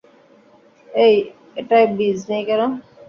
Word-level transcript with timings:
এই 0.89 1.13
এটায় 1.57 1.87
বীজ 1.97 2.19
নেই 2.29 2.43
কেন? 2.47 2.61